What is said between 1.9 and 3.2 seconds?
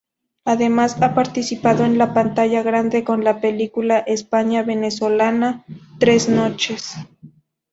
la pantalla grande